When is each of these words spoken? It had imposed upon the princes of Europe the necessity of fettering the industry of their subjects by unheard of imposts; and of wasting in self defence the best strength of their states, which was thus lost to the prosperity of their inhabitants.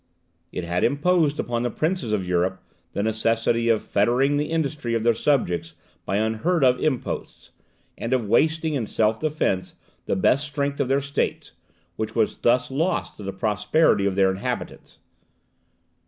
It 0.51 0.63
had 0.63 0.83
imposed 0.83 1.39
upon 1.39 1.61
the 1.61 1.69
princes 1.69 2.11
of 2.11 2.25
Europe 2.27 2.63
the 2.93 3.03
necessity 3.03 3.69
of 3.69 3.83
fettering 3.83 4.37
the 4.37 4.49
industry 4.49 4.95
of 4.95 5.03
their 5.03 5.13
subjects 5.13 5.75
by 6.07 6.15
unheard 6.15 6.63
of 6.63 6.79
imposts; 6.79 7.51
and 7.99 8.11
of 8.11 8.25
wasting 8.27 8.73
in 8.73 8.87
self 8.87 9.19
defence 9.19 9.75
the 10.07 10.15
best 10.15 10.43
strength 10.47 10.79
of 10.79 10.87
their 10.87 11.01
states, 11.01 11.51
which 11.97 12.15
was 12.15 12.37
thus 12.37 12.71
lost 12.71 13.17
to 13.17 13.21
the 13.23 13.31
prosperity 13.31 14.07
of 14.07 14.15
their 14.15 14.31
inhabitants. 14.31 14.97